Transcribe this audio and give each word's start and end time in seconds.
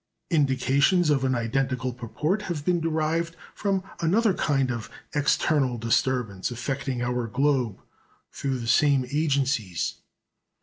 Indications 0.31 1.11
of 1.11 1.23
an 1.23 1.35
identical 1.35 1.93
purport 1.93 2.41
have 2.49 2.65
been 2.65 2.81
derived 2.81 3.35
from 3.53 3.83
another 3.99 4.33
kind 4.33 4.71
of 4.71 4.89
external 5.13 5.77
disturbance, 5.77 6.49
affecting 6.49 7.03
our 7.03 7.27
globe 7.27 7.83
through 8.31 8.57
the 8.57 8.67
same 8.67 9.05
agencies. 9.11 9.97